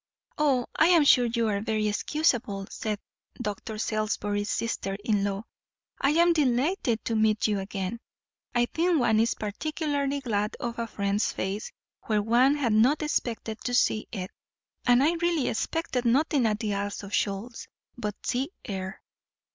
[0.39, 2.97] "O, I am sure you are very excusable," said
[3.39, 3.77] Dr.
[3.77, 5.43] Salisbury's sister in law.
[5.99, 7.99] "I am delighted to meet you again.
[8.55, 11.71] I think one is particularly glad of a friend's face
[12.07, 14.31] where one had not expected to see it;
[14.87, 19.03] and I really expected nothing at the Isles of Shoals but sea air."